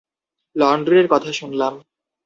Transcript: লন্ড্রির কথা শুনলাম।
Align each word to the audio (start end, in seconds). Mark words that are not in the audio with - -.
লন্ড্রির 0.55 1.07
কথা 1.07 1.31
শুনলাম। 1.31 1.73